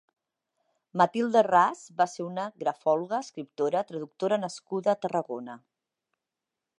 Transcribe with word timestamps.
Matilde 1.01 1.43
Ras 1.47 1.83
va 1.99 2.07
ser 2.13 2.25
una 2.29 2.45
grafòloga, 2.63 3.19
escriptora, 3.27 3.83
traductora 3.91 4.43
nascuda 4.47 4.93
a 4.95 4.99
Tarragona. 5.07 5.59